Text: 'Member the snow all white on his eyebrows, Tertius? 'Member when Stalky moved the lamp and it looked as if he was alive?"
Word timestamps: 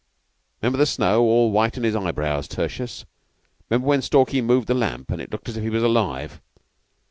'Member 0.63 0.79
the 0.79 0.87
snow 0.87 1.21
all 1.21 1.51
white 1.51 1.77
on 1.77 1.83
his 1.83 1.95
eyebrows, 1.95 2.47
Tertius? 2.47 3.05
'Member 3.69 3.85
when 3.85 4.01
Stalky 4.01 4.41
moved 4.41 4.65
the 4.65 4.73
lamp 4.73 5.11
and 5.11 5.21
it 5.21 5.31
looked 5.31 5.47
as 5.47 5.57
if 5.57 5.63
he 5.63 5.69
was 5.69 5.83
alive?" 5.83 6.41